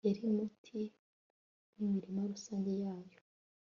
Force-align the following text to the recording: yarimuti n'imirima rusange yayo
yarimuti 0.07 0.79
n'imirima 1.75 2.21
rusange 2.31 2.71
yayo 2.83 3.19